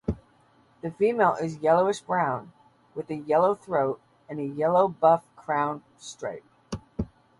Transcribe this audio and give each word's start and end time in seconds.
The 0.81 0.89
female 0.89 1.35
is 1.35 1.59
yellowish 1.59 2.01
brown 2.01 2.53
with 2.95 3.11
a 3.11 3.17
yellow 3.17 3.53
throat 3.53 4.01
and 4.27 4.57
yellow-buff 4.57 5.23
crown 5.35 5.83
stripe. 5.99 6.43